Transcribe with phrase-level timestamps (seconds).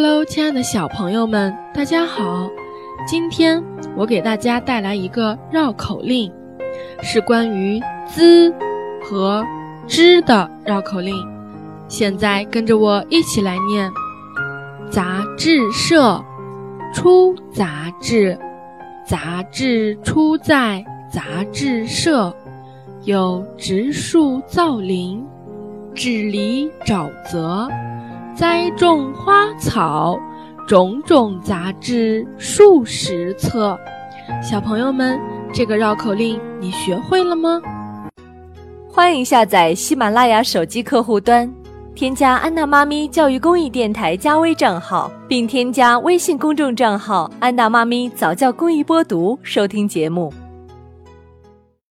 [0.00, 2.48] Hello，亲爱的小朋友们，大家好！
[3.04, 3.60] 今天
[3.96, 6.32] 我给大家带来一个绕口令，
[7.02, 8.54] 是关于“滋”
[9.02, 9.44] 和
[9.88, 11.16] “知”的绕口令。
[11.88, 13.90] 现在跟着我一起来念：
[14.88, 16.24] 杂志社
[16.94, 18.38] 出杂志，
[19.04, 22.32] 杂志出在杂志社，
[23.02, 25.26] 有植树造林，
[25.92, 27.68] 治理沼泽。
[28.38, 30.16] 栽种花草，
[30.64, 33.76] 种种杂志数十册。
[34.40, 35.18] 小朋友们，
[35.52, 37.60] 这个绕口令你学会了吗？
[38.88, 41.52] 欢迎下载喜马拉雅手机客户端，
[41.96, 50.32] 添加安娜妈咪教育公益电台加微账号，并添加微信公众账号“安娜妈咪早教公益播读”收听节目。